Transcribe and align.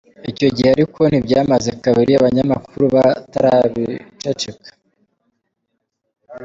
Icyo 0.31 0.47
gihe 0.55 0.69
ariko 0.75 1.01
ntibyamaze 1.11 1.69
kabiri 1.83 2.11
abanyamakuru 2.15 2.83
batarabiceceka. 2.95 4.69